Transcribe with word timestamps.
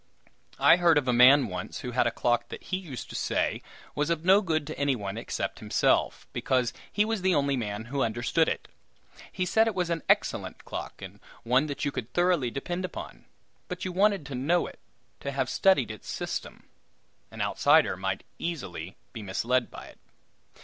I 0.57 0.77
heard 0.77 0.97
of 0.97 1.07
a 1.07 1.13
man 1.13 1.45
once 1.45 1.81
who 1.81 1.91
had 1.91 2.07
a 2.07 2.11
clock 2.11 2.47
that 2.49 2.63
he 2.63 2.77
used 2.77 3.07
to 3.11 3.15
say 3.15 3.61
was 3.93 4.09
of 4.09 4.25
no 4.25 4.41
good 4.41 4.65
to 4.65 4.79
any 4.79 4.95
one 4.95 5.15
except 5.15 5.59
himself, 5.59 6.25
because 6.33 6.73
he 6.91 7.05
was 7.05 7.21
the 7.21 7.35
only 7.35 7.55
man 7.55 7.85
who 7.85 8.01
understood 8.01 8.49
it. 8.49 8.67
He 9.31 9.45
said 9.45 9.67
it 9.67 9.75
was 9.75 9.91
an 9.91 10.01
excellent 10.09 10.65
clock, 10.65 11.03
and 11.03 11.19
one 11.43 11.67
that 11.67 11.85
you 11.85 11.91
could 11.91 12.11
thoroughly 12.15 12.49
depend 12.49 12.83
upon; 12.83 13.25
but 13.67 13.85
you 13.85 13.91
wanted 13.91 14.25
to 14.25 14.33
know 14.33 14.65
it 14.65 14.79
to 15.19 15.29
have 15.29 15.51
studied 15.51 15.91
its 15.91 16.09
system. 16.09 16.63
An 17.29 17.39
outsider 17.39 17.95
might 17.95 18.21
be 18.39 18.43
easily 18.43 18.97
misled 19.13 19.69
by 19.69 19.85
it. 19.85 19.99